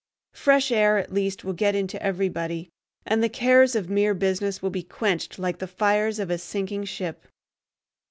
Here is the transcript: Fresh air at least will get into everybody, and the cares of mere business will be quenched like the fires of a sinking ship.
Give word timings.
Fresh 0.33 0.71
air 0.71 0.97
at 0.97 1.13
least 1.13 1.43
will 1.43 1.53
get 1.53 1.75
into 1.75 2.01
everybody, 2.01 2.69
and 3.05 3.21
the 3.21 3.29
cares 3.29 3.75
of 3.75 3.87
mere 3.87 4.15
business 4.15 4.59
will 4.59 4.71
be 4.71 4.81
quenched 4.81 5.37
like 5.37 5.59
the 5.59 5.67
fires 5.67 6.17
of 6.17 6.31
a 6.31 6.39
sinking 6.39 6.85
ship. 6.85 7.27